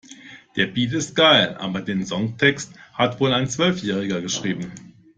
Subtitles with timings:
[0.55, 4.73] Der Beat ist geil, aber den Songtext hat wohl ein Zwölfjähriger geschrieben.